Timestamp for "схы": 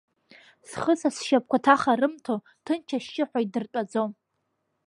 0.69-0.93